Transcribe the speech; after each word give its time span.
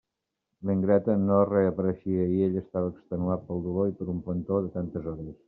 La 0.69 0.75
ingrata 0.77 1.15
no 1.25 1.41
reapareixia, 1.49 2.25
i 2.37 2.41
ell 2.47 2.57
estava 2.63 2.91
extenuat 2.95 3.45
pel 3.51 3.63
dolor 3.69 3.93
i 3.93 3.95
per 4.01 4.11
un 4.17 4.27
plantó 4.27 4.65
de 4.67 4.75
tantes 4.81 5.09
hores. 5.15 5.33